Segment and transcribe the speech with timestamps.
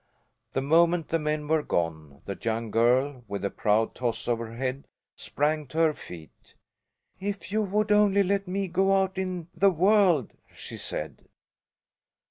[0.53, 4.55] The moment the men were gone the young girl, with a proud toss of her
[4.55, 6.55] head, sprang to her feet.
[7.19, 11.27] "If you would only let me go out in the world!" she said.